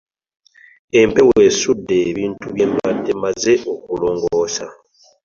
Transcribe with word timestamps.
Empewo 0.99 1.33
esudde 1.47 1.97
ebintu 2.09 2.45
bye 2.53 2.65
mbadde 2.71 3.11
maze 3.23 3.53
okulongoosa. 3.73 4.65